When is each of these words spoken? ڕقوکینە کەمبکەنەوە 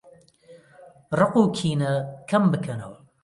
ڕقوکینە 1.19 1.93
کەمبکەنەوە 2.29 2.97